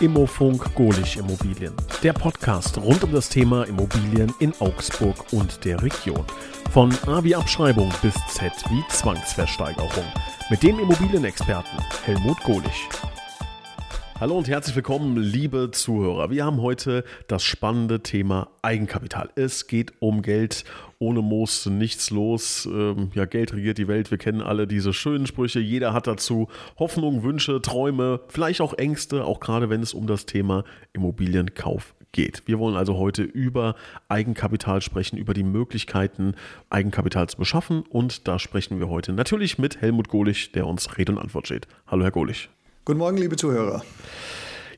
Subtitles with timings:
[0.00, 1.74] Immofunk Golich Immobilien.
[2.04, 6.24] Der Podcast rund um das Thema Immobilien in Augsburg und der Region.
[6.70, 10.04] Von A wie Abschreibung bis Z wie Zwangsversteigerung.
[10.50, 12.88] Mit dem Immobilienexperten Helmut Golich.
[14.20, 16.28] Hallo und herzlich willkommen, liebe Zuhörer.
[16.28, 19.30] Wir haben heute das spannende Thema Eigenkapital.
[19.36, 20.64] Es geht um Geld.
[20.98, 22.66] Ohne Moos nichts los.
[22.66, 24.10] Ähm, ja, Geld regiert die Welt.
[24.10, 25.60] Wir kennen alle diese schönen Sprüche.
[25.60, 26.48] Jeder hat dazu
[26.80, 32.42] Hoffnung, Wünsche, Träume, vielleicht auch Ängste, auch gerade wenn es um das Thema Immobilienkauf geht.
[32.46, 33.76] Wir wollen also heute über
[34.08, 36.34] Eigenkapital sprechen, über die Möglichkeiten,
[36.70, 37.84] Eigenkapital zu beschaffen.
[37.88, 41.68] Und da sprechen wir heute natürlich mit Helmut Golich, der uns Rede und Antwort steht.
[41.86, 42.48] Hallo, Herr Golich.
[42.88, 43.84] Guten Morgen, liebe Zuhörer.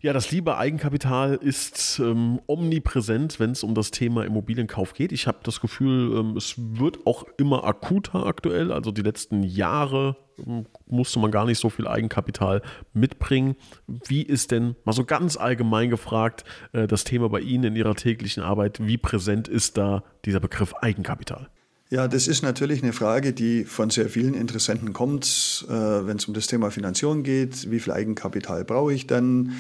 [0.03, 5.13] Ja, das liebe Eigenkapital ist ähm, omnipräsent, wenn es um das Thema Immobilienkauf geht.
[5.13, 8.73] Ich habe das Gefühl, ähm, es wird auch immer akuter aktuell.
[8.73, 12.63] Also die letzten Jahre ähm, musste man gar nicht so viel Eigenkapital
[12.95, 13.55] mitbringen.
[13.87, 17.95] Wie ist denn, mal so ganz allgemein gefragt, äh, das Thema bei Ihnen in Ihrer
[17.95, 18.85] täglichen Arbeit?
[18.85, 21.49] Wie präsent ist da dieser Begriff Eigenkapital?
[21.91, 26.27] Ja, das ist natürlich eine Frage, die von sehr vielen Interessenten kommt, äh, wenn es
[26.27, 27.69] um das Thema Finanzierung geht.
[27.69, 29.55] Wie viel Eigenkapital brauche ich denn?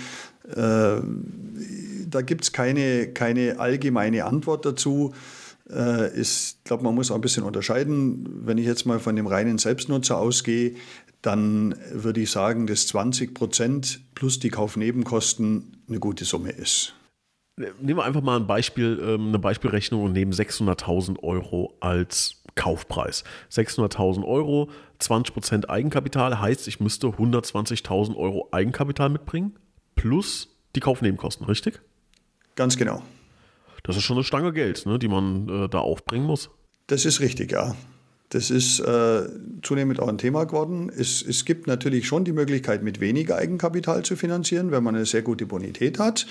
[0.48, 1.00] Äh,
[2.08, 5.12] da gibt es keine, keine allgemeine Antwort dazu.
[5.68, 8.42] Äh, ich glaube, man muss auch ein bisschen unterscheiden.
[8.44, 10.76] Wenn ich jetzt mal von dem reinen Selbstnutzer ausgehe,
[11.22, 16.94] dann würde ich sagen, dass 20 Prozent plus die Kaufnebenkosten eine gute Summe ist.
[17.56, 23.24] Nehmen wir einfach mal ein Beispiel, ähm, eine Beispielrechnung und nehmen 600.000 Euro als Kaufpreis.
[23.50, 24.70] 600.000 Euro,
[25.00, 29.58] 20% Eigenkapital heißt, ich müsste 120.000 Euro Eigenkapital mitbringen
[29.94, 31.80] plus die Kaufnebenkosten, richtig?
[32.56, 33.02] Ganz genau.
[33.82, 36.50] Das ist schon eine Stange Geld, ne, die man äh, da aufbringen muss.
[36.86, 37.74] Das ist richtig, ja.
[38.30, 39.28] Das ist äh,
[39.62, 40.90] zunehmend auch ein Thema geworden.
[40.96, 45.04] Es, es gibt natürlich schon die Möglichkeit, mit weniger Eigenkapital zu finanzieren, wenn man eine
[45.04, 46.26] sehr gute Bonität hat.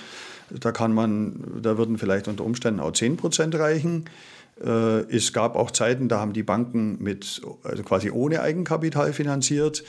[0.50, 4.06] Da kann man, da würden vielleicht unter Umständen auch 10 Prozent reichen.
[4.64, 9.84] Äh, es gab auch Zeiten, da haben die Banken mit, also quasi ohne Eigenkapital finanziert,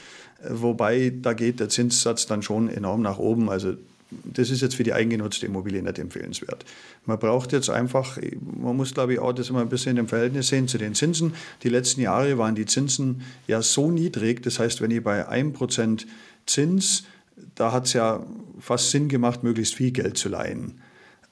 [0.48, 3.48] wobei da geht der Zinssatz dann schon enorm nach oben.
[3.48, 3.74] Also
[4.10, 6.65] das ist jetzt für die eigengenutzte Immobilie nicht empfehlenswert.
[7.06, 10.48] Man braucht jetzt einfach, man muss glaube ich auch das immer ein bisschen im Verhältnis
[10.48, 11.34] sehen zu den Zinsen.
[11.62, 16.06] Die letzten Jahre waren die Zinsen ja so niedrig, das heißt, wenn ihr bei 1%
[16.47, 17.04] Zins
[17.54, 18.25] da hat es ja
[18.59, 20.81] fast Sinn gemacht, möglichst viel Geld zu leihen.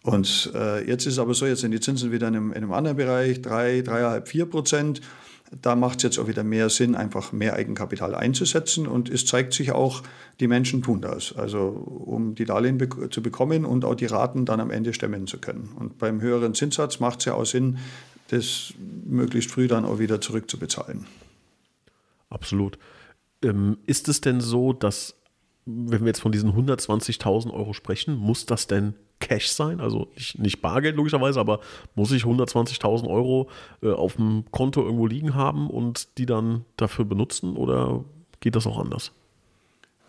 [0.02, 2.58] Und äh, jetzt ist es aber so, jetzt sind die Zinsen wieder in einem, in
[2.58, 5.00] einem anderen Bereich, 3, 3,5, 4 Prozent.
[5.50, 8.86] Da macht es jetzt auch wieder mehr Sinn, einfach mehr Eigenkapital einzusetzen.
[8.86, 10.02] Und es zeigt sich auch,
[10.40, 11.34] die Menschen tun das.
[11.36, 15.26] Also um die Darlehen be zu bekommen und auch die Raten dann am Ende stemmen
[15.26, 15.70] zu können.
[15.76, 17.78] Und beim höheren Zinssatz macht es ja auch Sinn,
[18.28, 18.74] das
[19.06, 21.06] möglichst früh dann auch wieder zurückzubezahlen.
[22.30, 22.78] Absolut.
[23.42, 25.14] Ähm, ist es denn so, dass
[25.64, 29.80] wenn wir jetzt von diesen 120.000 Euro sprechen, muss das denn Cash sein?
[29.80, 31.60] Also nicht, nicht Bargeld logischerweise, aber
[31.94, 33.48] muss ich 120.000 Euro
[33.82, 38.04] äh, auf dem Konto irgendwo liegen haben und die dann dafür benutzen oder
[38.40, 39.12] geht das auch anders?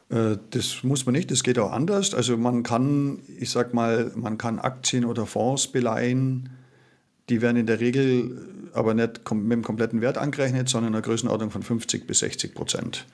[0.09, 2.13] Äh, das muss man nicht, das geht auch anders.
[2.13, 6.49] Also man kann, ich sag mal, man kann Aktien oder Fonds beleihen,
[7.29, 11.01] die werden in der Regel aber nicht mit dem kompletten Wert angerechnet, sondern in einer
[11.01, 13.05] Größenordnung von 50 bis 60 Prozent.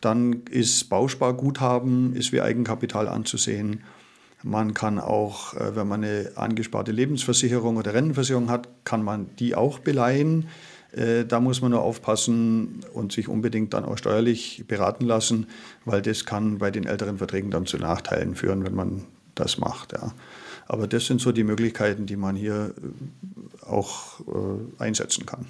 [0.00, 3.82] Dann ist Bausparguthaben, ist wie Eigenkapital anzusehen.
[4.48, 9.54] Man kann auch, äh, wenn man eine angesparte Lebensversicherung oder Rentenversicherung hat, kann man die
[9.54, 10.48] auch beleihen.
[10.92, 15.48] Äh, da muss man nur aufpassen und sich unbedingt dann auch steuerlich beraten lassen,
[15.84, 19.04] weil das kann bei den älteren Verträgen dann zu Nachteilen führen, wenn man
[19.34, 19.92] das macht.
[19.92, 20.14] Ja.
[20.66, 24.20] Aber das sind so die Möglichkeiten, die man hier äh, auch
[24.78, 25.44] einsetzen kann.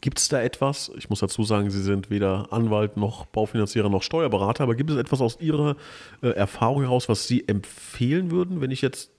[0.00, 0.90] Gibt es da etwas?
[0.98, 4.96] Ich muss dazu sagen, Sie sind weder Anwalt noch Baufinanzierer noch Steuerberater, aber gibt es
[4.96, 5.76] etwas aus Ihrer
[6.22, 9.10] äh, Erfahrung heraus, was Sie empfehlen würden, wenn ich jetzt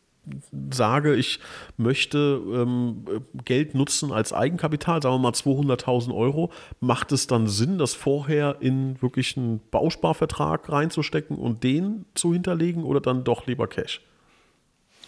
[0.72, 1.40] sage, ich
[1.78, 3.04] möchte ähm,
[3.46, 8.58] Geld nutzen als Eigenkapital, sagen wir mal 200.000 Euro, macht es dann Sinn, das vorher
[8.60, 14.02] in wirklich einen Bausparvertrag reinzustecken und den zu hinterlegen oder dann doch lieber Cash?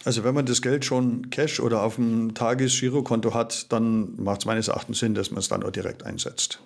[0.04, 4.46] Also wenn man das Geld schon Cash oder auf dem Tagesgirokonto hat, dann macht es
[4.46, 6.60] meines Erachtens Sinn, dass man es dann auch direkt einsetzt.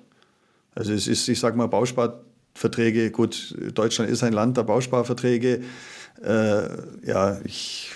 [0.75, 5.63] Also es ist, ich sage mal, Bausparverträge, gut, Deutschland ist ein Land der Bausparverträge.
[6.25, 6.69] Äh,
[7.07, 7.93] ja, ich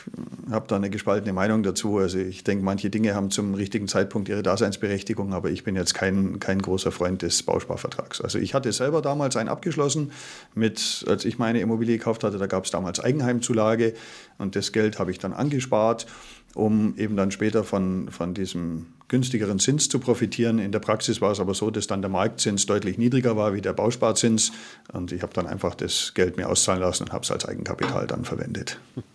[0.50, 1.98] habe da eine gespaltene Meinung dazu.
[1.98, 5.94] Also ich denke, manche Dinge haben zum richtigen Zeitpunkt ihre Daseinsberechtigung, aber ich bin jetzt
[5.94, 8.20] kein, kein großer Freund des Bausparvertrags.
[8.20, 10.12] Also ich hatte selber damals einen abgeschlossen,
[10.54, 13.94] mit, als ich meine Immobilie gekauft hatte, da gab es damals Eigenheimzulage
[14.38, 16.06] und das Geld habe ich dann angespart,
[16.54, 20.58] um eben dann später von, von diesem günstigeren Zins zu profitieren.
[20.58, 23.60] In der Praxis war es aber so, dass dann der Marktzins deutlich niedriger war wie
[23.60, 24.52] der Bausparzins.
[24.92, 28.06] Und ich habe dann einfach das Geld mir auszahlen lassen und habe es als Eigenkapital
[28.06, 28.80] dann verwendet.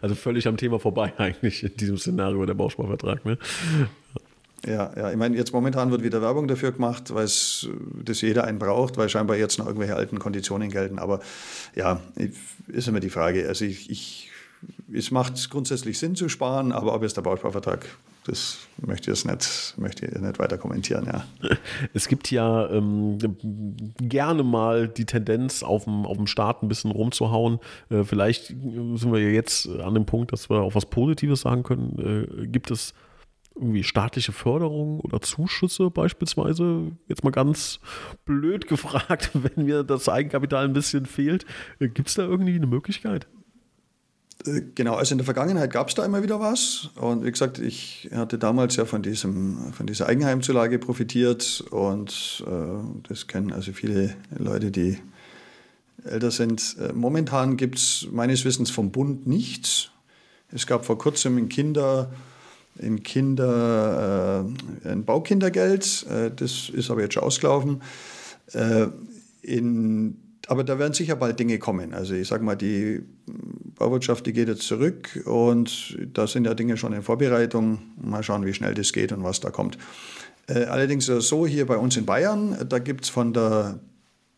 [0.00, 3.24] Also völlig am Thema vorbei eigentlich in diesem Szenario der Bausparvertrag.
[3.24, 3.38] Ne?
[4.66, 7.68] Ja, ja, ich meine, jetzt momentan wird wieder Werbung dafür gemacht, weil es
[8.04, 10.98] das jeder einen braucht, weil scheinbar jetzt noch irgendwelche alten Konditionen gelten.
[10.98, 11.20] Aber
[11.74, 12.00] ja,
[12.68, 13.46] ist immer die Frage.
[13.48, 14.30] Also ich, ich
[14.92, 17.86] es macht grundsätzlich Sinn zu sparen, aber ob jetzt der Bausparvertrag
[18.24, 21.24] das möchte ich jetzt nicht, möchte ich nicht weiter kommentieren, ja.
[21.94, 23.18] Es gibt ja ähm,
[23.98, 27.58] gerne mal die Tendenz, auf dem, auf dem Staat ein bisschen rumzuhauen.
[27.90, 31.62] Äh, vielleicht sind wir ja jetzt an dem Punkt, dass wir auch was Positives sagen
[31.64, 32.38] können.
[32.42, 32.94] Äh, gibt es
[33.54, 36.92] irgendwie staatliche Förderung oder Zuschüsse beispielsweise?
[37.08, 37.80] Jetzt mal ganz
[38.24, 41.44] blöd gefragt, wenn mir das Eigenkapital ein bisschen fehlt.
[41.80, 43.26] Äh, Gibt es da irgendwie eine Möglichkeit?
[44.46, 46.90] Äh, genau, also in der Vergangenheit gab es da immer wieder was.
[46.96, 51.64] Und wie gesagt, ich hatte damals ja von, diesem, von dieser Eigenheimzulage profitiert.
[51.70, 54.98] Und äh, das kennen also viele Leute, die
[56.04, 56.76] älter sind.
[56.80, 59.90] Äh, momentan gibt es meines Wissens vom Bund nichts.
[60.50, 62.10] Es gab vor kurzem ein Kinder
[62.78, 64.46] in Kinder,
[64.84, 67.82] äh, ein Baukindergeld, äh, das ist aber jetzt schon ausgelaufen.
[68.52, 68.86] Äh,
[69.42, 70.16] in,
[70.52, 71.94] aber da werden sicher bald Dinge kommen.
[71.94, 73.00] Also ich sage mal, die
[73.74, 77.78] Bauwirtschaft, die geht jetzt zurück und da sind ja Dinge schon in Vorbereitung.
[77.96, 79.78] Mal schauen, wie schnell das geht und was da kommt.
[80.48, 83.80] Äh, allerdings so, hier bei uns in Bayern, da gibt es von der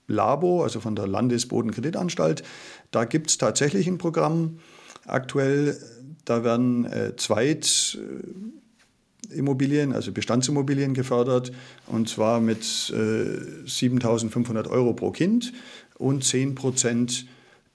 [0.07, 2.45] Labo, also von der Landesbodenkreditanstalt,
[2.93, 4.61] da gibt es tatsächlich ein Programm.
[5.07, 5.77] Aktuell
[6.25, 11.51] da werden äh, Zweitimmobilien, also Bestandsimmobilien gefördert,
[11.89, 15.53] und zwar mit äh, 7.500 Euro pro Kind
[15.99, 17.27] und 10 Prozent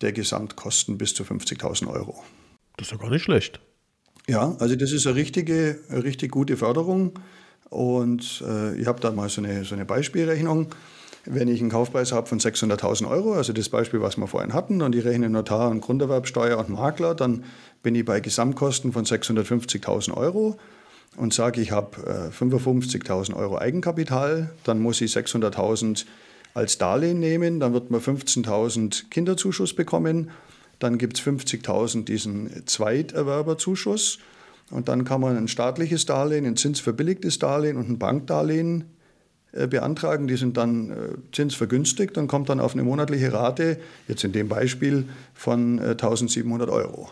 [0.02, 2.24] der Gesamtkosten bis zu 50.000 Euro.
[2.78, 3.60] Das ist ja gar nicht schlecht.
[4.28, 7.14] Ja, also das ist eine richtige, eine richtig gute Förderung.
[7.70, 10.68] Und äh, ich habe da mal so eine, so eine Beispielrechnung.
[11.26, 14.82] Wenn ich einen Kaufpreis habe von 600.000 Euro, also das Beispiel, was wir vorhin hatten,
[14.82, 17.44] und ich rechne Notar und Grunderwerbsteuer und Makler, dann
[17.84, 20.58] bin ich bei Gesamtkosten von 650.000 Euro
[21.18, 26.06] und sage, ich habe äh, 55.000 Euro Eigenkapital, dann muss ich 600.000
[26.54, 30.32] als Darlehen nehmen, dann wird man 15.000 Kinderzuschuss bekommen,
[30.80, 34.20] dann gibt es 50.000 diesen Zweiterwerberzuschuss
[34.72, 38.86] und dann kann man ein staatliches Darlehen, ein zinsverbilligtes Darlehen und ein Bankdarlehen
[39.52, 40.28] äh, beantragen.
[40.28, 40.96] Die sind dann äh,
[41.32, 46.70] zinsvergünstigt und kommt dann auf eine monatliche Rate, jetzt in dem Beispiel, von 1.700 äh,
[46.70, 47.10] Euro.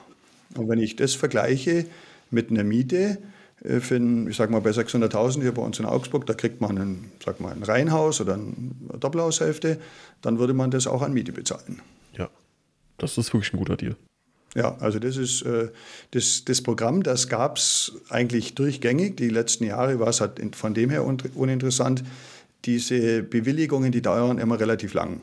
[0.56, 1.86] Und wenn ich das vergleiche
[2.30, 3.18] mit einer Miete,
[3.64, 6.78] für ein, ich sag mal bei 600.000 hier bei uns in Augsburg, da kriegt man
[6.78, 8.54] ein, sag mal, ein Reihenhaus oder eine
[9.00, 9.80] Doppelhaushälfte,
[10.22, 11.82] dann würde man das auch an Miete bezahlen.
[12.16, 12.30] Ja,
[12.98, 13.96] das ist wirklich ein guter Deal.
[14.56, 15.70] Ja, also das ist äh,
[16.12, 19.18] das, das Programm, das gab es eigentlich durchgängig.
[19.18, 22.04] Die letzten Jahre war es halt von dem her uninteressant.
[22.66, 25.22] Diese Bewilligungen, die dauern immer relativ lang.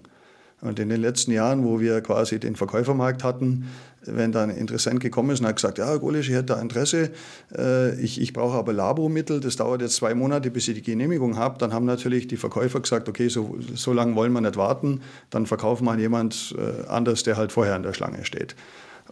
[0.64, 3.68] Und in den letzten Jahren, wo wir quasi den Verkäufermarkt hatten,
[4.06, 7.10] wenn da ein Interessent gekommen ist und hat gesagt, ja, Golisch, ich hätte da Interesse,
[7.56, 11.36] äh, ich, ich brauche aber Labomittel, das dauert jetzt zwei Monate, bis ich die Genehmigung
[11.36, 15.00] habe, dann haben natürlich die Verkäufer gesagt, okay, so, so lange wollen wir nicht warten,
[15.30, 18.54] dann verkaufen wir an jemand äh, anders, der halt vorher in der Schlange steht.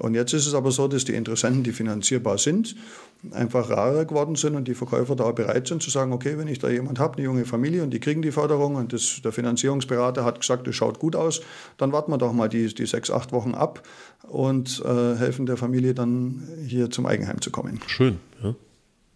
[0.02, 2.74] Und jetzt ist es aber so, dass die Interessenten, die finanzierbar sind,
[3.30, 6.58] einfach rarer geworden sind und die Verkäufer da bereit sind zu sagen, okay, wenn ich
[6.58, 10.24] da jemand habe, eine junge Familie und die kriegen die Förderung und das, der Finanzierungsberater
[10.24, 11.40] hat gesagt, das schaut gut aus,
[11.76, 13.86] dann warten wir doch mal die, die sechs, acht Wochen ab
[14.28, 17.78] und äh, helfen der Familie dann hier zum Eigenheim zu kommen.
[17.86, 18.56] Schön, ja.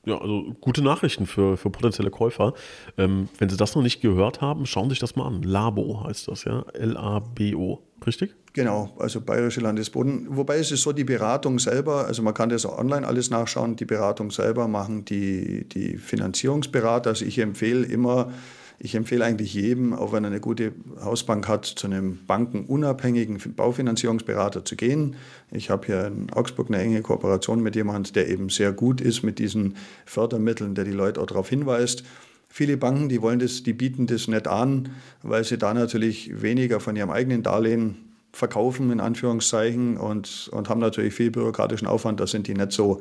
[0.06, 2.54] Ja, also gute Nachrichten für, für potenzielle Käufer.
[2.96, 5.42] Ähm, wenn Sie das noch nicht gehört haben, schauen Sie sich das mal an.
[5.42, 6.64] Labo heißt das, ja.
[6.74, 7.82] L-A-B-O.
[8.06, 8.34] Richtig?
[8.52, 10.28] Genau, also Bayerische Landesboden.
[10.30, 13.74] Wobei es ist so, die Beratung selber, also man kann das auch online alles nachschauen,
[13.74, 17.10] die Beratung selber machen die, die Finanzierungsberater.
[17.10, 18.32] Also ich empfehle immer,
[18.78, 24.64] ich empfehle eigentlich jedem, auch wenn er eine gute Hausbank hat, zu einem bankenunabhängigen Baufinanzierungsberater
[24.64, 25.16] zu gehen.
[25.50, 29.22] Ich habe hier in Augsburg eine enge Kooperation mit jemandem, der eben sehr gut ist
[29.22, 32.04] mit diesen Fördermitteln, der die Leute auch darauf hinweist.
[32.48, 34.90] Viele Banken, die wollen das, die bieten das nicht an,
[35.22, 37.96] weil sie da natürlich weniger von ihrem eigenen Darlehen
[38.32, 43.00] verkaufen, in Anführungszeichen, und, und haben natürlich viel bürokratischen Aufwand, da sind die nicht so,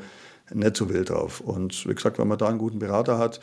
[0.53, 1.41] nicht so wild drauf.
[1.41, 3.41] Und wie gesagt, wenn man da einen guten Berater hat,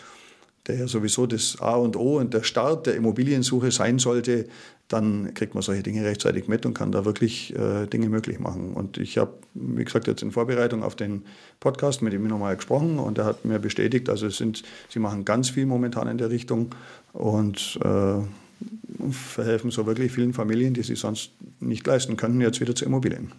[0.67, 4.47] der ja sowieso das A und O und der Start der Immobiliensuche sein sollte,
[4.89, 8.75] dann kriegt man solche Dinge rechtzeitig mit und kann da wirklich äh, Dinge möglich machen.
[8.75, 11.23] Und ich habe, wie gesagt, jetzt in Vorbereitung auf den
[11.61, 15.25] Podcast mit ihm nochmal gesprochen und er hat mir bestätigt, also es sind, sie machen
[15.25, 16.75] ganz viel momentan in der Richtung
[17.13, 22.75] und äh, verhelfen so wirklich vielen Familien, die sich sonst nicht leisten könnten, jetzt wieder
[22.75, 23.33] zu Immobilien.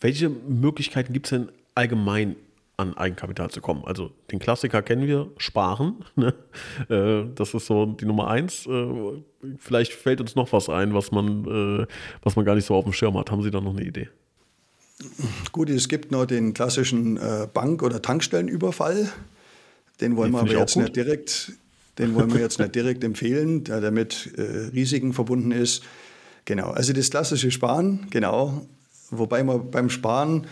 [0.00, 2.36] Welche Möglichkeiten gibt es denn allgemein
[2.80, 3.84] an Eigenkapital zu kommen.
[3.84, 6.04] Also den Klassiker kennen wir, sparen.
[6.16, 6.34] Ne?
[6.88, 8.66] Äh, das ist so die Nummer eins.
[8.66, 9.22] Äh,
[9.58, 11.44] vielleicht fällt uns noch was ein, was man,
[11.82, 11.86] äh,
[12.22, 13.30] was man gar nicht so auf dem Schirm hat.
[13.30, 14.08] Haben Sie da noch eine Idee?
[15.52, 17.18] Gut, es gibt noch den klassischen
[17.54, 19.08] Bank- oder Tankstellenüberfall.
[20.02, 21.52] Den wollen wir aber jetzt nicht direkt,
[21.98, 25.82] den wollen wir jetzt nicht direkt empfehlen, der damit Risiken verbunden ist.
[26.44, 28.66] Genau, also das klassische Sparen, genau.
[29.10, 30.46] Wobei man beim Sparen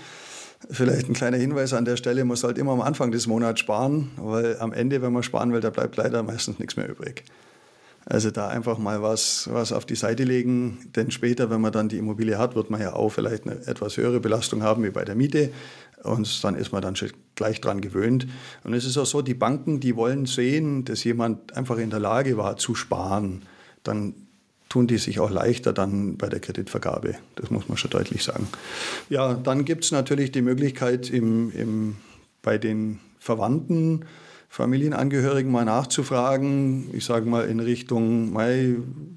[0.71, 4.11] Vielleicht ein kleiner Hinweis an der Stelle, man sollte immer am Anfang des Monats sparen,
[4.17, 7.25] weil am Ende, wenn man sparen will, da bleibt leider meistens nichts mehr übrig.
[8.07, 11.89] Also da einfach mal was, was auf die Seite legen, denn später, wenn man dann
[11.89, 15.05] die Immobilie hat, wird man ja auch vielleicht eine etwas höhere Belastung haben wie bei
[15.05, 15.51] der Miete
[16.03, 18.27] und dann ist man dann schon gleich dran gewöhnt.
[18.65, 22.01] Und es ist auch so, die Banken, die wollen sehen, dass jemand einfach in der
[22.01, 23.43] Lage war zu sparen.
[23.83, 24.15] Dann
[24.69, 27.15] tun die sich auch leichter dann bei der Kreditvergabe.
[27.37, 28.49] Das muss man schon deutlich sagen.
[29.09, 31.97] Ja, dann gibt es natürlich die Möglichkeit, im, im,
[32.43, 34.05] bei den Verwandten,
[34.51, 36.89] Familienangehörigen mal nachzufragen.
[36.93, 38.77] Ich sage mal in Richtung, Mai,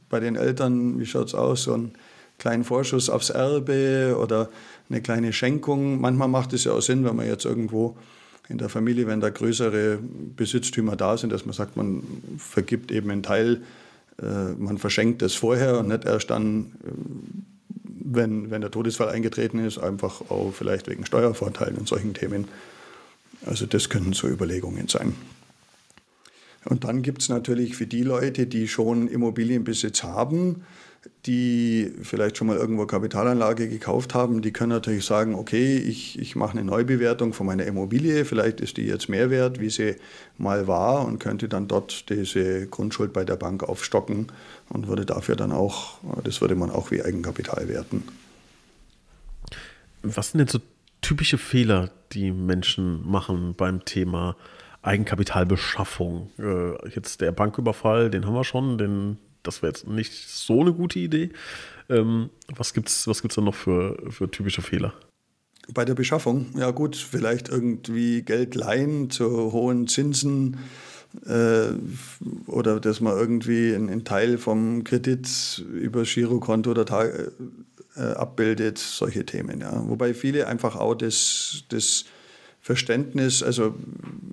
[0.10, 1.94] bei den Eltern, wie schaut es aus, so einen
[2.38, 4.50] kleinen Vorschuss aufs Erbe oder
[4.90, 6.02] eine kleine Schenkung.
[6.02, 7.98] Manchmal macht es ja auch Sinn, wenn man jetzt irgendwo
[8.50, 10.00] in der Familie, wenn da größere
[10.36, 12.04] Besitztümer da sind, dass man sagt, man
[12.38, 13.62] vergibt eben einen Teil
[14.22, 16.92] äh, man verschenkt es vorher und nicht erst dann, äh,
[17.84, 22.48] wenn, wenn der Todesfall eingetreten ist, einfach auch vielleicht wegen Steuervorteilen und solchen Themen.
[23.46, 25.16] Also das können so Überlegungen sein.
[26.66, 30.64] Und dann gibt es natürlich für die Leute, die schon Immobilienbesitz haben,
[31.26, 36.36] die vielleicht schon mal irgendwo Kapitalanlage gekauft haben, die können natürlich sagen, okay, ich, ich
[36.36, 39.96] mache eine Neubewertung von meiner Immobilie, vielleicht ist die jetzt mehr wert, wie sie
[40.38, 44.28] mal war und könnte dann dort diese Grundschuld bei der Bank aufstocken
[44.70, 48.04] und würde dafür dann auch, das würde man auch wie Eigenkapital werten.
[50.04, 50.60] Was sind denn so
[51.02, 54.36] typische Fehler, die Menschen machen beim Thema
[54.84, 56.30] Eigenkapitalbeschaffung?
[56.40, 60.74] Äh, jetzt der Banküberfall, den haben wir schon, den das wäre jetzt nicht so eine
[60.74, 61.32] gute Idee.
[61.90, 64.94] Ähm, was gibt es was gibt's da noch für, für typische Fehler?
[65.74, 70.58] Bei der Beschaffung, ja gut, vielleicht irgendwie Geld leihen zu hohen Zinsen
[71.26, 71.74] äh,
[72.48, 77.32] oder dass man irgendwie einen, Teil vom Kredit über Girokonto oder Tag,
[77.96, 79.62] äh, abbildet, solche Themen.
[79.62, 79.84] Ja.
[79.88, 82.06] Wobei viele einfach auch das, das
[82.62, 83.76] Verständnis, also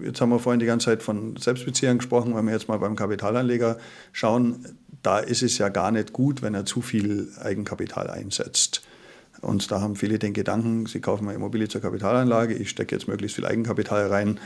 [0.02, 2.94] jetzt haben wir vorhin die ganze Zeit von Selbstbeziehern gesprochen, wenn wir jetzt mal beim
[2.94, 3.78] Kapitalanleger
[4.12, 4.66] schauen,
[5.02, 8.82] da ist es ja gar nicht gut, wenn er zu viel Eigenkapital einsetzt.
[9.40, 13.08] Und da haben viele den Gedanken, sie kaufen mal Immobilie zur Kapitalanlage, ich stecke jetzt
[13.08, 14.40] möglichst viel Eigenkapital rein.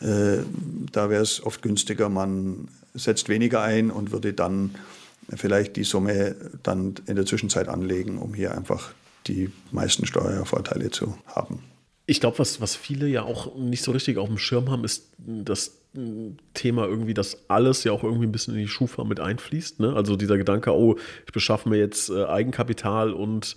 [0.00, 0.44] Äh,
[0.92, 4.74] da wäre es oft günstiger, man setzt weniger ein und würde dann
[5.34, 8.92] vielleicht die Summe dann in der Zwischenzeit anlegen, um hier einfach
[9.26, 11.60] die meisten Steuervorteile zu haben.
[12.06, 15.12] Ich glaube, was, was viele ja auch nicht so richtig auf dem Schirm haben, ist
[15.18, 15.82] das
[16.54, 19.80] Thema irgendwie, dass alles ja auch irgendwie ein bisschen in die Schufa mit einfließt.
[19.80, 19.94] Ne?
[19.94, 20.96] Also dieser Gedanke, oh,
[21.26, 23.56] ich beschaffe mir jetzt äh, Eigenkapital und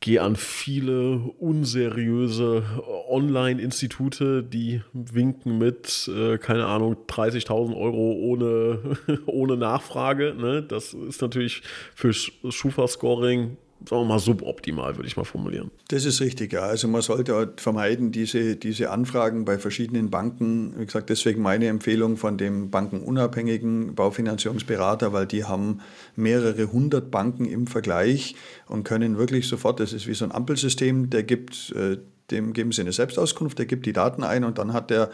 [0.00, 2.64] gehe an viele unseriöse
[3.08, 10.34] Online-Institute, die winken mit, äh, keine Ahnung, 30.000 Euro ohne, ohne Nachfrage.
[10.34, 10.62] Ne?
[10.62, 11.62] Das ist natürlich
[11.94, 13.56] für Schufa-Scoring
[13.88, 15.70] sagen wir mal, suboptimal, würde ich mal formulieren.
[15.88, 16.60] Das ist richtig, ja.
[16.60, 20.74] Also man sollte halt vermeiden, diese, diese Anfragen bei verschiedenen Banken.
[20.78, 25.80] Wie gesagt, deswegen meine Empfehlung von dem bankenunabhängigen Baufinanzierungsberater, weil die haben
[26.16, 28.34] mehrere hundert Banken im Vergleich
[28.66, 31.98] und können wirklich sofort, das ist wie so ein Ampelsystem, der gibt, äh,
[32.30, 35.10] dem geben sie eine Selbstauskunft, der gibt die Daten ein und dann hat der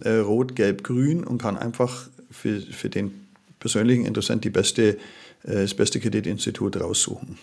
[0.00, 3.12] äh, Rot, Gelb, Grün und kann einfach für, für den
[3.60, 4.96] persönlichen Interessent die beste,
[5.44, 7.38] äh, das beste Kreditinstitut raussuchen.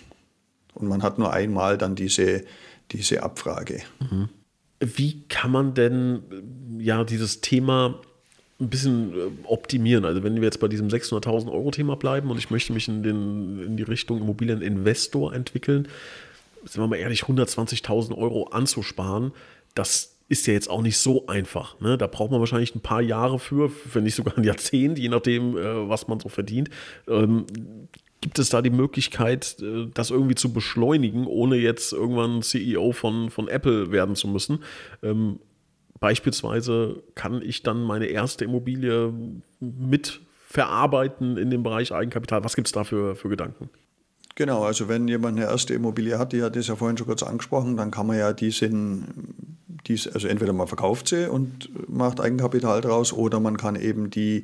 [0.74, 2.44] Und man hat nur einmal dann diese,
[2.92, 3.82] diese Abfrage.
[4.00, 4.30] Mhm.
[4.80, 6.24] Wie kann man denn
[6.80, 8.02] ja dieses Thema
[8.60, 10.06] ein bisschen äh, optimieren?
[10.06, 13.04] Also wenn wir jetzt bei diesem 600.000 Euro Thema bleiben und ich möchte mich in,
[13.04, 15.88] den, in die Richtung Immobilieninvestor entwickeln,
[16.66, 19.32] sind wir mal ehrlich, 120.000 Euro anzusparen,
[19.76, 21.80] das ist ja jetzt auch nicht so einfach.
[21.80, 21.98] Ne?
[21.98, 25.58] Da braucht man wahrscheinlich ein paar Jahre für, wenn nicht sogar ein Jahrzehnt, je nachdem,
[25.58, 26.70] äh, was man so verdient.
[28.24, 33.30] Gibt es da die Möglichkeit, äh, das irgendwie zu beschleunigen, ohne jetzt irgendwann CEO von,
[33.30, 34.60] von Apple werden zu müssen?
[35.02, 35.40] Ähm,
[36.00, 39.14] beispielsweise kann ich dann meine erste Immobilie
[39.60, 42.46] mit verarbeiten in dem Bereich Eigenkapital.
[42.46, 43.70] Was gibt es da für, für Gedanken?
[44.36, 47.24] Genau, also wenn jemand eine erste Immobilie hat, die hat das ja vorhin schon kurz
[47.24, 48.70] angesprochen, dann kann man ja diese,
[50.14, 54.44] also entweder man verkauft sie und macht Eigenkapital draus oder man kann eben die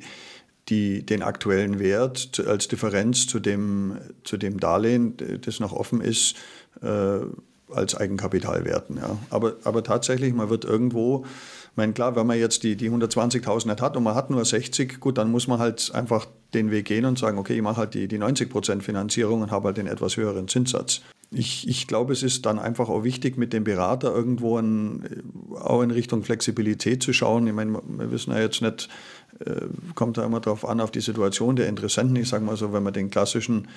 [0.70, 6.36] die, den aktuellen Wert als Differenz zu dem, zu dem Darlehen, das noch offen ist,
[6.82, 7.20] äh,
[7.72, 8.96] als Eigenkapital werten.
[8.96, 9.16] Ja.
[9.30, 11.24] Aber, aber tatsächlich, man wird irgendwo,
[11.70, 14.44] ich meine, klar, wenn man jetzt die, die 120.000 nicht hat und man hat nur
[14.44, 17.76] 60, gut, dann muss man halt einfach den Weg gehen und sagen, okay, ich mache
[17.76, 21.02] halt die, die 90% Finanzierung und habe halt den etwas höheren Zinssatz.
[21.32, 25.04] Ich, ich glaube, es ist dann einfach auch wichtig, mit dem Berater irgendwo in,
[25.54, 27.46] auch in Richtung Flexibilität zu schauen.
[27.46, 28.88] Ich meine, wir wissen ja jetzt nicht,
[29.94, 32.16] kommt da immer darauf an, auf die Situation der Interessenten.
[32.16, 33.68] Ich sage mal so, wenn wir den klassischen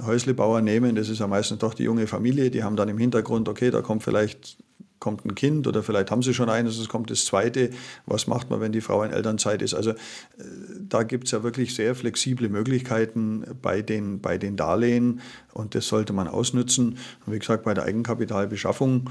[0.00, 3.48] Häuslebauer nehmen, das ist ja meistens doch die junge Familie, die haben dann im Hintergrund,
[3.48, 4.56] okay, da kommt vielleicht
[5.02, 7.70] kommt ein Kind oder vielleicht haben sie schon eines, es kommt das zweite.
[8.06, 9.74] Was macht man, wenn die Frau in Elternzeit ist?
[9.74, 9.96] Also äh,
[10.78, 15.20] da gibt es ja wirklich sehr flexible Möglichkeiten bei den, bei den Darlehen
[15.54, 16.98] und das sollte man ausnutzen.
[17.26, 19.10] Und wie gesagt, bei der Eigenkapitalbeschaffung,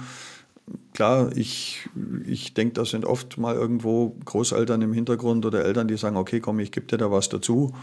[1.01, 1.89] klar, ich,
[2.27, 6.39] ich denke, da sind oft mal irgendwo Großeltern im Hintergrund oder Eltern, die sagen, okay,
[6.39, 7.73] komm, ich gebe dir da was dazu.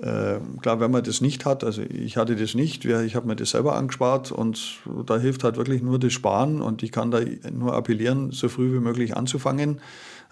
[0.00, 3.36] Äh, klar, wenn man das nicht hat, also ich hatte das nicht, ich habe mir
[3.36, 7.20] das selber angespart und da hilft halt wirklich nur das Sparen und ich kann da
[7.52, 9.82] nur appellieren, so früh wie möglich anzufangen.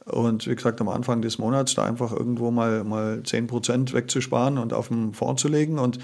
[0.06, 4.56] Und wie gesagt, am Anfang des Monats da einfach irgendwo mal, mal 10 Prozent wegzusparen
[4.56, 5.78] und auf den Fonds zu legen.
[5.78, 5.98] Und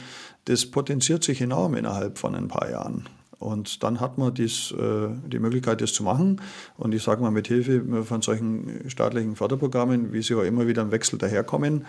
[0.44, 3.08] das potenziert sich enorm innerhalb von ein paar Jahren.
[3.40, 6.40] Und dann hat man dies, äh, die Möglichkeit, das zu machen.
[6.76, 10.82] Und ich sage mal, mit Hilfe von solchen staatlichen Förderprogrammen, wie sie auch immer wieder
[10.82, 11.86] im Wechsel daherkommen,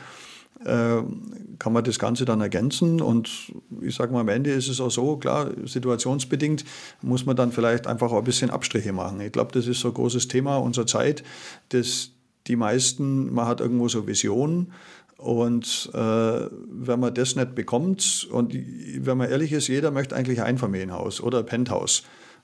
[0.64, 1.02] äh,
[1.60, 3.02] kann man das Ganze dann ergänzen.
[3.02, 6.64] Und ich sage mal, am Ende ist es auch so, klar, situationsbedingt
[7.02, 9.20] muss man dann vielleicht einfach auch ein bisschen Abstriche machen.
[9.20, 11.22] Ich glaube, das ist so ein großes Thema unserer Zeit,
[11.70, 12.12] dass
[12.48, 14.72] die meisten, man hat irgendwo so Visionen.
[15.22, 20.42] Und äh, wenn man das nicht bekommt, und wenn man ehrlich ist, jeder möchte eigentlich
[20.42, 22.04] ein Einfamilienhaus oder ein Penthouse.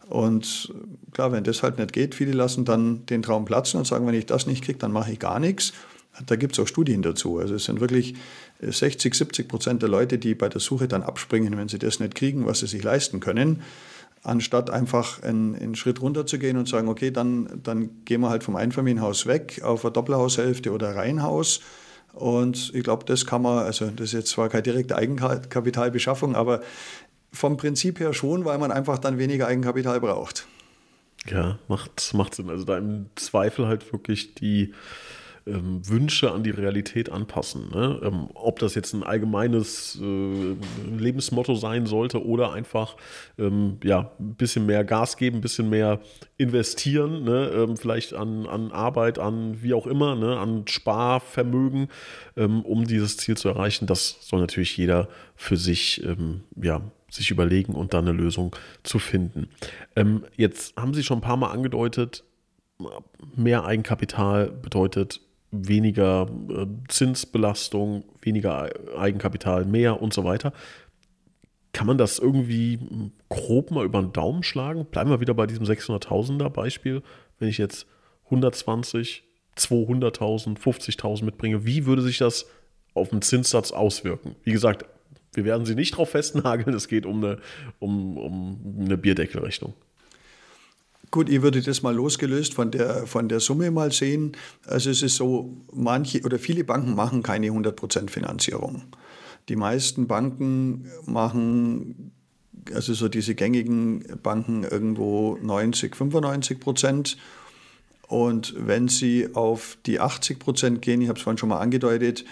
[0.09, 0.71] Und
[1.11, 4.13] klar, wenn das halt nicht geht, viele lassen dann den Traum platzen und sagen, wenn
[4.13, 5.73] ich das nicht kriege, dann mache ich gar nichts.
[6.27, 7.39] Da gibt es auch Studien dazu.
[7.39, 8.13] Also es sind wirklich
[8.61, 12.13] 60, 70 Prozent der Leute, die bei der Suche dann abspringen, wenn sie das nicht
[12.13, 13.63] kriegen, was sie sich leisten können,
[14.21, 18.29] anstatt einfach einen, einen Schritt runter zu gehen und sagen, okay, dann, dann gehen wir
[18.29, 21.61] halt vom Einfamilienhaus weg auf eine Doppelhaushälfte oder Reihenhaus.
[22.19, 26.61] Und ich glaube, das kann man, also das ist jetzt zwar keine direkte Eigenkapitalbeschaffung, aber
[27.31, 30.47] vom Prinzip her schon, weil man einfach dann weniger Eigenkapital braucht.
[31.29, 32.49] Ja, macht, macht Sinn.
[32.49, 34.73] Also da im Zweifel halt wirklich die
[35.47, 37.69] ähm, Wünsche an die Realität anpassen.
[37.71, 37.99] Ne?
[38.03, 40.55] Ähm, ob das jetzt ein allgemeines äh,
[40.97, 42.95] Lebensmotto sein sollte oder einfach
[43.37, 45.99] ähm, ja, ein bisschen mehr Gas geben, ein bisschen mehr
[46.37, 47.49] investieren, ne?
[47.55, 50.37] Ähm, vielleicht an, an Arbeit, an wie auch immer, ne?
[50.37, 51.87] an Sparvermögen,
[52.35, 53.87] ähm, um dieses Ziel zu erreichen.
[53.87, 58.99] Das soll natürlich jeder für sich ähm, ja, sich überlegen und dann eine Lösung zu
[58.99, 59.47] finden.
[60.35, 62.25] Jetzt haben Sie schon ein paar Mal angedeutet,
[63.35, 70.53] mehr Eigenkapital bedeutet weniger äh, Zinsbelastung, weniger Eigenkapital, mehr und so weiter.
[71.73, 72.79] Kann man das irgendwie
[73.29, 74.85] grob mal über den Daumen schlagen?
[74.85, 77.03] Bleiben wir wieder bei diesem 600.000er Beispiel.
[77.39, 77.85] Wenn ich jetzt
[78.25, 79.23] 120,
[79.57, 82.47] 200.000, 50.000 mitbringe, wie würde sich das
[82.93, 84.35] auf den Zinssatz auswirken?
[84.43, 84.85] Wie gesagt,
[85.33, 87.37] wir werden sie nicht drauf festnageln, es geht um eine,
[87.79, 89.73] um, um eine Bierdeckelrechnung.
[91.09, 94.33] Gut, ich würde das mal losgelöst von der, von der Summe mal sehen.
[94.65, 98.83] Also es ist so, manche oder viele Banken machen keine 100% Finanzierung.
[99.47, 102.11] Die meisten Banken machen,
[102.73, 107.17] also so diese gängigen Banken irgendwo 90, 95 Prozent.
[108.07, 112.25] Und wenn sie auf die 80 Prozent gehen, ich habe es vorhin schon mal angedeutet,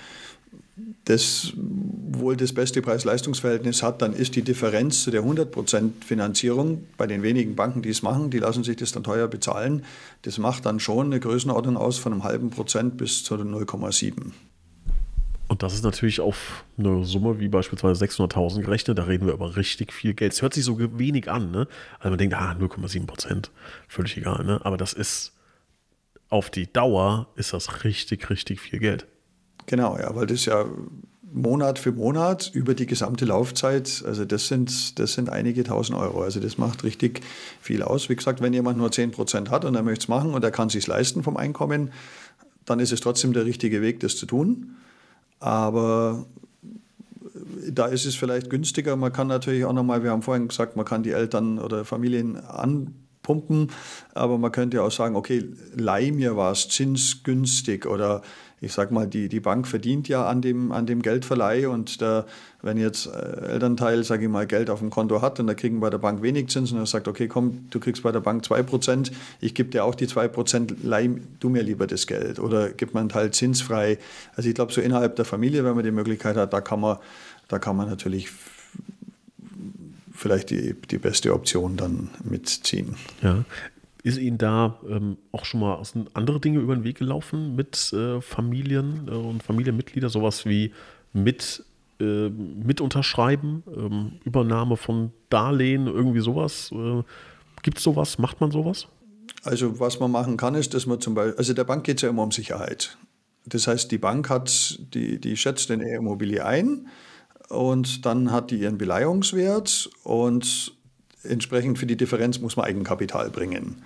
[1.05, 7.07] das wohl das beste Preis-Leistungs-Verhältnis hat, dann ist die Differenz zu der 100% Finanzierung bei
[7.07, 9.83] den wenigen Banken, die es machen, die lassen sich das dann teuer bezahlen.
[10.23, 14.31] Das macht dann schon eine Größenordnung aus von einem halben Prozent bis zu 0,7.
[15.47, 18.97] Und das ist natürlich auf eine Summe wie beispielsweise 600.000 gerechnet.
[18.97, 20.33] Da reden wir über richtig viel Geld.
[20.33, 21.67] Es hört sich so wenig an, ne?
[21.99, 23.51] Also man denkt, ah, 0,7 Prozent,
[23.87, 24.59] völlig egal, ne?
[24.63, 25.33] Aber das ist
[26.29, 29.05] auf die Dauer ist das richtig, richtig viel Geld.
[29.65, 30.65] Genau, ja, weil das ja
[31.35, 36.21] Monat für Monat über die gesamte Laufzeit, also das sind, das sind einige tausend Euro.
[36.21, 37.21] Also das macht richtig
[37.59, 38.07] viel aus.
[38.07, 40.51] Wie gesagt, wenn jemand nur 10 Prozent hat und er möchte es machen und er
[40.51, 41.91] kann es sich leisten vom Einkommen,
[42.65, 44.77] dann ist es trotzdem der richtige Weg, das zu tun.
[45.39, 46.25] Aber
[47.69, 48.95] da ist es vielleicht günstiger.
[48.95, 52.37] Man kann natürlich auch nochmal, wir haben vorhin gesagt, man kann die Eltern oder Familien
[52.37, 53.71] anpumpen,
[54.13, 58.21] aber man könnte auch sagen, okay, leih mir was, zinsgünstig oder
[58.61, 62.25] ich sag mal, die, die Bank verdient ja an dem, an dem Geldverleih und der,
[62.61, 65.79] wenn jetzt äh, Elternteil, sage ich mal, Geld auf dem Konto hat und da kriegen
[65.79, 68.43] bei der Bank wenig Zinsen und er sagt, okay, komm, du kriegst bei der Bank
[68.43, 72.93] 2%, ich gebe dir auch die 2%, leih du mir lieber das Geld oder gib
[72.93, 73.99] mir einen Teil zinsfrei.
[74.35, 76.97] Also ich glaube, so innerhalb der Familie, wenn man die Möglichkeit hat, da kann man,
[77.47, 78.29] da kann man natürlich
[80.15, 82.95] vielleicht die, die beste Option dann mitziehen.
[83.21, 83.43] Ja.
[84.05, 85.81] Ist Ihnen da ähm, auch schon mal
[86.13, 90.73] andere Dinge über den Weg gelaufen mit äh, Familien äh, und Familienmitgliedern, sowas wie
[91.11, 91.63] mit,
[91.99, 96.71] äh, mit unterschreiben, ähm, Übernahme von Darlehen, irgendwie sowas?
[96.71, 97.01] Äh,
[97.63, 98.19] Gibt es sowas?
[98.19, 98.85] Macht man sowas?
[99.41, 102.03] Also was man machen kann, ist, dass man zum Beispiel, also der Bank geht es
[102.03, 102.99] ja immer um Sicherheit.
[103.47, 106.89] Das heißt, die Bank hat, die, die schätzt eine Immobilie ein
[107.49, 110.73] und dann hat die ihren Beleihungswert und
[111.23, 113.81] entsprechend für die Differenz muss man Eigenkapital bringen.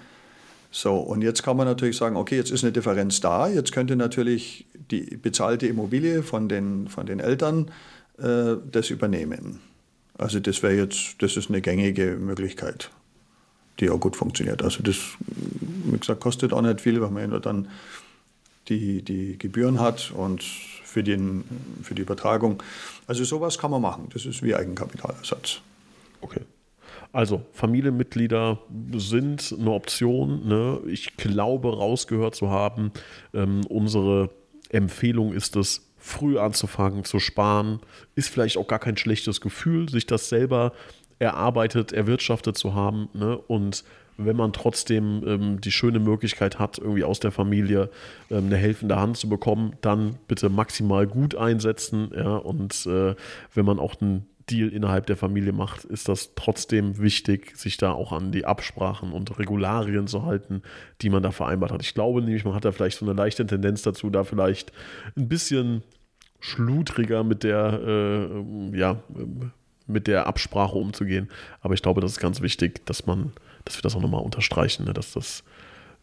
[0.72, 3.96] So, und jetzt kann man natürlich sagen, okay, jetzt ist eine Differenz da, jetzt könnte
[3.96, 7.72] natürlich die bezahlte Immobilie von den, von den Eltern
[8.20, 9.60] äh, das übernehmen.
[10.18, 12.92] Also das wäre jetzt, das ist eine gängige Möglichkeit,
[13.80, 14.62] die auch gut funktioniert.
[14.62, 14.98] Also das,
[15.86, 17.68] wie gesagt, kostet auch nicht viel, weil man ja dann
[18.68, 21.44] die, die Gebühren hat und für, den,
[21.82, 22.62] für die Übertragung.
[23.08, 24.10] Also sowas kann man machen.
[24.14, 25.62] Das ist wie Eigenkapitalersatz.
[26.22, 26.42] Okay.
[27.12, 28.60] Also Familienmitglieder
[28.94, 30.48] sind eine Option.
[30.48, 30.80] Ne?
[30.88, 32.92] Ich glaube, rausgehört zu haben,
[33.34, 34.30] ähm, unsere
[34.70, 37.80] Empfehlung ist es, früh anzufangen zu sparen.
[38.16, 40.72] Ist vielleicht auch gar kein schlechtes Gefühl, sich das selber
[41.20, 43.10] erarbeitet, erwirtschaftet zu haben.
[43.14, 43.38] Ne?
[43.38, 43.84] Und
[44.18, 47.90] wenn man trotzdem ähm, die schöne Möglichkeit hat, irgendwie aus der Familie
[48.30, 52.12] ähm, eine helfende Hand zu bekommen, dann bitte maximal gut einsetzen.
[52.16, 52.38] Ja?
[52.38, 53.16] Und äh,
[53.54, 57.92] wenn man auch einen Deal innerhalb der Familie macht, ist das trotzdem wichtig, sich da
[57.92, 60.62] auch an die Absprachen und Regularien zu halten,
[61.02, 61.82] die man da vereinbart hat.
[61.82, 64.72] Ich glaube nämlich, man hat da vielleicht so eine leichte Tendenz dazu, da vielleicht
[65.16, 65.84] ein bisschen
[66.40, 69.02] schludriger mit der, äh, ja,
[69.88, 71.30] mit der Absprache umzugehen.
[71.62, 73.34] Aber ich glaube, das ist ganz wichtig, dass man,
[73.66, 74.94] dass wir das auch nochmal unterstreichen, ne?
[74.94, 75.44] dass das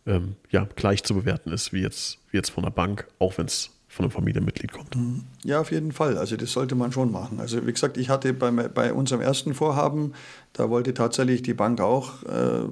[0.06, 3.46] ähm, ja, gleich zu bewerten ist, wie jetzt, wie jetzt von der Bank, auch wenn
[3.46, 4.94] es von einem Familienmitglied kommt.
[4.94, 5.22] Mhm.
[5.42, 6.18] Ja, auf jeden Fall.
[6.18, 7.40] Also das sollte man schon machen.
[7.40, 10.12] Also wie gesagt, ich hatte bei, bei unserem ersten Vorhaben,
[10.52, 12.68] da wollte tatsächlich die Bank auch äh,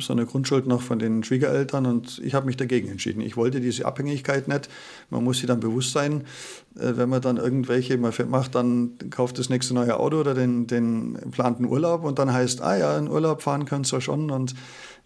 [0.00, 3.20] so eine Grundschuld noch von den Schwiegereltern und ich habe mich dagegen entschieden.
[3.20, 4.68] Ich wollte diese Abhängigkeit nicht.
[5.10, 6.24] Man muss sich dann bewusst sein,
[6.74, 10.66] äh, wenn man dann irgendwelche man macht, dann kauft das nächste neue Auto oder den,
[10.66, 14.56] den geplanten Urlaub und dann heißt, ah ja, in Urlaub fahren könnt ihr schon und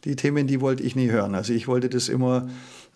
[0.04, 1.35] die Themen, die wollte ich nie hören.
[1.35, 2.48] Also ich wollte das immer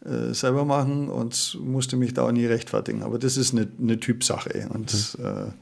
[0.05, 3.03] äh, selber machen und musste mich da auch nie rechtfertigen.
[3.03, 5.25] Aber das ist eine, eine Typsache und mhm.
[5.25, 5.53] äh,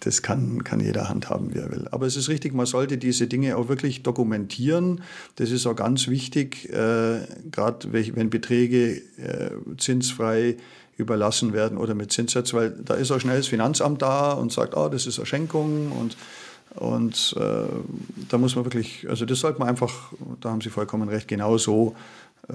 [0.00, 1.86] das kann, kann jeder handhaben, wie er will.
[1.92, 5.02] Aber es ist richtig, man sollte diese Dinge auch wirklich dokumentieren.
[5.36, 10.56] Das ist auch ganz wichtig, äh, gerade wenn Beträge äh, zinsfrei
[10.96, 14.76] überlassen werden oder mit Zinssatz, weil da ist auch schnell das Finanzamt da und sagt,
[14.76, 16.16] oh, das ist eine Schenkung und
[16.74, 17.64] und äh,
[18.30, 21.58] da muss man wirklich, also das sollte man einfach, da haben Sie vollkommen recht, genau
[21.58, 21.94] so
[22.48, 22.54] äh,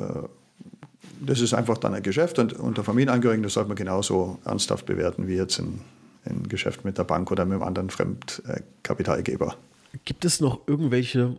[1.20, 5.28] das ist einfach dann ein Geschäft und unter Familienangehörigen, das sollte man genauso ernsthaft bewerten
[5.28, 5.82] wie jetzt ein,
[6.26, 9.56] ein Geschäft mit der Bank oder mit einem anderen Fremdkapitalgeber.
[10.06, 11.38] Gibt es noch irgendwelche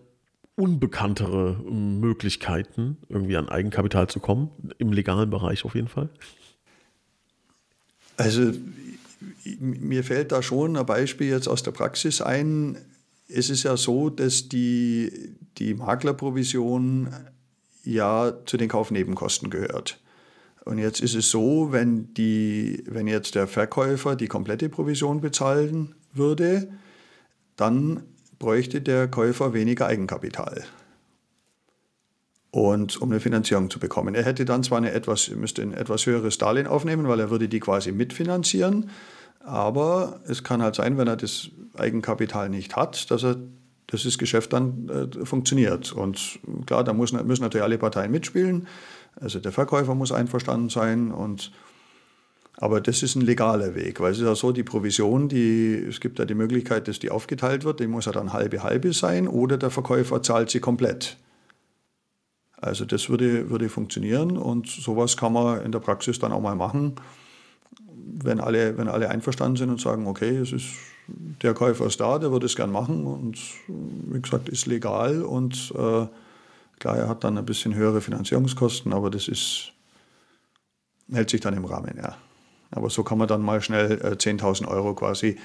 [0.57, 6.09] unbekanntere Möglichkeiten, irgendwie an Eigenkapital zu kommen, im legalen Bereich auf jeden Fall?
[8.17, 8.53] Also
[9.61, 12.77] mir fällt da schon ein Beispiel jetzt aus der Praxis ein.
[13.29, 17.09] Es ist ja so, dass die, die Maklerprovision
[17.89, 20.01] ja zu den Kaufnebenkosten gehört.
[20.65, 25.95] Und jetzt ist es so, wenn, die, wenn jetzt der Verkäufer die komplette Provision bezahlen
[26.13, 26.69] würde,
[27.57, 28.03] dann
[28.39, 30.65] bräuchte der Käufer weniger Eigenkapital.
[32.51, 34.15] Und um eine Finanzierung zu bekommen.
[34.15, 37.49] Er hätte dann zwar eine etwas, müsste ein etwas höheres Darlehen aufnehmen, weil er würde
[37.49, 38.91] die quasi mitfinanzieren.
[39.41, 43.37] Aber es kann halt sein, wenn er das Eigenkapital nicht hat, dass er
[43.89, 45.93] dass das Geschäft dann äh, funktioniert.
[45.93, 48.69] Und klar, da muss, müssen natürlich alle Parteien mitspielen.
[49.17, 51.51] Also der Verkäufer muss einverstanden sein und
[52.61, 56.01] aber das ist ein legaler Weg, weil es ist ja so, die Provision, die, es
[56.01, 59.29] gibt ja die Möglichkeit, dass die aufgeteilt wird, die muss ja dann halbe halbe sein
[59.29, 61.19] oder der Verkäufer zahlt sie komplett.
[62.57, 66.57] Also das würde, würde funktionieren und sowas kann man in der Praxis dann auch mal
[66.57, 66.97] machen,
[68.23, 70.67] wenn alle, wenn alle einverstanden sind und sagen, okay, es ist
[71.43, 75.73] der Käufer ist da, der würde es gern machen und wie gesagt, ist legal und
[75.75, 76.07] äh,
[76.79, 79.73] klar, er hat dann ein bisschen höhere Finanzierungskosten, aber das ist,
[81.11, 82.17] hält sich dann im Rahmen, ja.
[82.71, 85.39] Aber so kann man dann mal schnell äh, 10.000 Euro quasi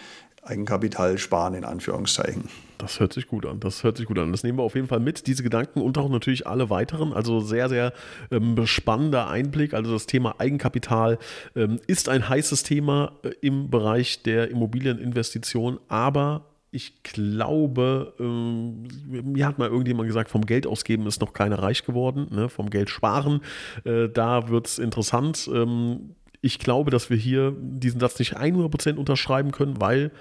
[0.46, 2.50] Eigenkapital sparen, in Anführungszeichen.
[2.78, 3.60] Das hört sich gut an.
[3.60, 4.32] Das hört sich gut an.
[4.32, 5.28] Das nehmen wir auf jeden Fall mit.
[5.28, 7.14] Diese Gedanken und auch natürlich alle weiteren.
[7.14, 7.94] Also sehr, sehr
[8.30, 9.74] ähm, spannender Einblick.
[9.74, 11.18] Also das Thema Eigenkapital
[11.56, 19.46] ähm, ist ein heißes Thema äh, im Bereich der Immobilieninvestition, aber ich glaube, ähm, mir
[19.46, 22.50] hat mal irgendjemand gesagt, vom Geld ausgeben ist noch keiner reich geworden, ne?
[22.50, 23.42] vom Geld sparen.
[23.84, 25.48] Äh, da wird es interessant.
[25.54, 30.12] Ähm, ich glaube, dass wir hier diesen Satz nicht 100% unterschreiben können, weil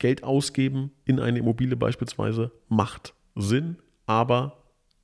[0.00, 4.56] Geld ausgeben in eine Immobilie beispielsweise macht Sinn, aber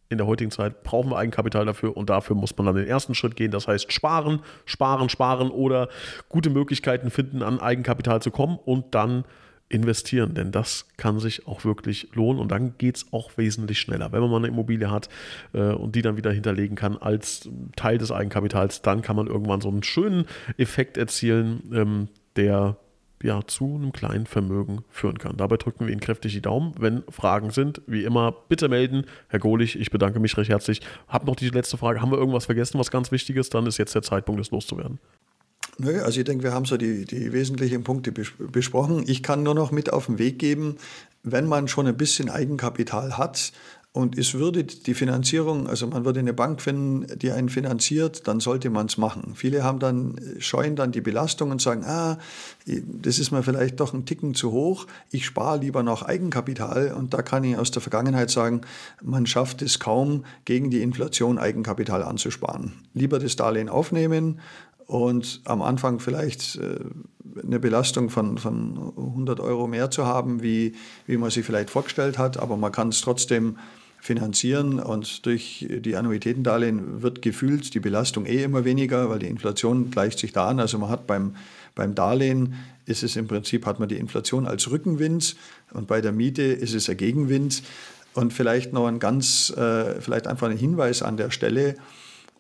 [0.09, 3.15] in der heutigen Zeit brauchen wir Eigenkapital dafür und dafür muss man dann den ersten
[3.15, 3.51] Schritt gehen.
[3.51, 5.89] Das heißt, sparen, sparen, sparen oder
[6.29, 9.25] gute Möglichkeiten finden, an Eigenkapital zu kommen und dann
[9.69, 14.13] investieren, denn das kann sich auch wirklich lohnen und dann geht es auch wesentlich schneller.
[14.13, 15.09] Wenn man mal eine Immobilie hat
[15.53, 19.61] äh, und die dann wieder hinterlegen kann als Teil des Eigenkapitals, dann kann man irgendwann
[19.61, 22.77] so einen schönen Effekt erzielen, ähm, der
[23.23, 25.37] ja, zu einem kleinen Vermögen führen kann.
[25.37, 26.75] Dabei drücken wir Ihnen kräftig die Daumen.
[26.79, 29.07] Wenn Fragen sind, wie immer, bitte melden.
[29.29, 30.81] Herr Gohlich, ich bedanke mich recht herzlich.
[31.09, 32.01] Hab noch die letzte Frage.
[32.01, 33.55] Haben wir irgendwas vergessen, was ganz wichtig ist?
[33.55, 34.99] Dann ist jetzt der Zeitpunkt, es loszuwerden.
[35.79, 39.05] Nö, also ich denke, wir haben so die, die wesentlichen Punkte besprochen.
[39.07, 40.77] Ich kann nur noch mit auf den Weg geben,
[41.23, 43.53] wenn man schon ein bisschen Eigenkapital hat,
[43.97, 48.41] und es würde die Finanzierung, also man würde eine Bank finden, die einen finanziert, dann
[48.41, 49.33] sollte man es machen.
[49.35, 52.19] Viele haben dann, scheuen dann die Belastung und sagen, ah,
[52.67, 56.93] das ist mir vielleicht doch ein Ticken zu hoch, ich spare lieber noch Eigenkapital.
[56.93, 58.61] Und da kann ich aus der Vergangenheit sagen,
[59.03, 62.75] man schafft es kaum, gegen die Inflation Eigenkapital anzusparen.
[62.93, 64.41] Lieber das Darlehen aufnehmen
[64.87, 66.81] und am Anfang vielleicht äh,
[67.43, 70.75] eine Belastung von, von 100 Euro mehr zu haben, wie,
[71.07, 73.57] wie man sich vielleicht vorgestellt hat, aber man kann es trotzdem
[74.07, 79.91] finanzieren und durch die Annuitätendarlehen wird gefühlt die Belastung eh immer weniger, weil die Inflation
[79.91, 80.61] gleicht sich da an.
[80.61, 81.35] Also man hat beim,
[81.75, 82.55] beim Darlehen
[82.87, 85.35] ist es im Prinzip, hat man die Inflation als Rückenwind
[85.73, 87.63] und bei der Miete ist es ein Gegenwind.
[88.15, 91.75] Und vielleicht noch ein ganz, äh, vielleicht einfach ein Hinweis an der Stelle,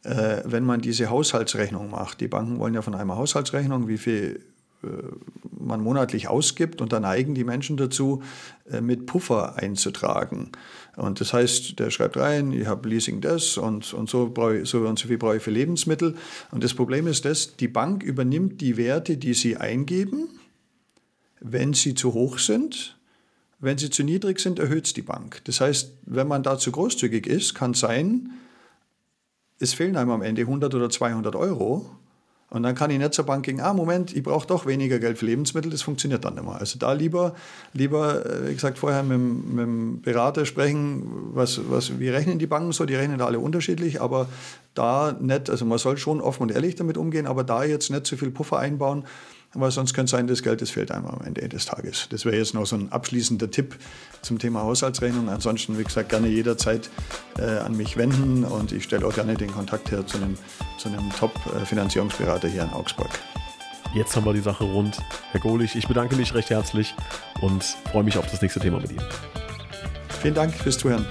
[0.04, 2.20] äh, wenn man diese Haushaltsrechnung macht.
[2.22, 4.40] Die Banken wollen ja von einer Haushaltsrechnung, wie viel
[5.58, 8.22] man monatlich ausgibt und dann neigen die Menschen dazu,
[8.70, 10.52] äh, mit Puffer einzutragen.
[10.96, 14.78] Und das heißt, der schreibt rein, ich habe Leasing das und, und so, ich, so
[14.86, 16.16] und so viel brauche ich für Lebensmittel.
[16.50, 20.28] Und das Problem ist das, die Bank übernimmt die Werte, die sie eingeben,
[21.40, 22.98] wenn sie zu hoch sind.
[23.58, 25.40] Wenn sie zu niedrig sind, erhöht es die Bank.
[25.44, 28.30] Das heißt, wenn man da zu großzügig ist, kann es sein,
[29.58, 31.90] es fehlen einem am Ende 100 oder 200 Euro
[32.48, 35.18] und dann kann ich nicht zur Bank gehen, ah, Moment, ich brauche doch weniger Geld
[35.18, 36.46] für Lebensmittel, das funktioniert dann mehr.
[36.46, 37.34] Also da lieber,
[37.72, 41.02] lieber äh, wie gesagt, vorher mit, mit dem Berater sprechen,
[41.34, 44.28] was, was, wie rechnen die Banken so, die rechnen da alle unterschiedlich, aber
[44.74, 48.06] da nicht, also man soll schon offen und ehrlich damit umgehen, aber da jetzt nicht
[48.06, 49.04] zu viel Puffer einbauen,
[49.60, 52.08] weil sonst könnte es sein, das Geld, das fehlt einem am Ende des Tages.
[52.10, 53.76] Das wäre jetzt noch so ein abschließender Tipp
[54.22, 55.28] zum Thema Haushaltsrechnung.
[55.28, 56.90] Ansonsten, wie gesagt, gerne jederzeit
[57.38, 60.36] äh, an mich wenden und ich stelle auch gerne den Kontakt her zu einem,
[60.78, 63.10] zu einem Top-Finanzierungsberater hier in Augsburg.
[63.94, 64.98] Jetzt haben wir die Sache rund.
[65.30, 66.94] Herr Gohlich, ich bedanke mich recht herzlich
[67.40, 69.04] und freue mich auf das nächste Thema mit Ihnen.
[70.20, 71.06] Vielen Dank fürs Zuhören.